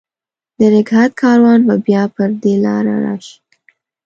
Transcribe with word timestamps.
د 0.57 0.61
نګهت 0.73 1.11
کاروان 1.21 1.59
به 1.67 1.75
بیا 1.85 2.03
پر 2.15 2.29
دې 2.41 2.53
لار، 2.63 2.85
راشي 3.05 3.37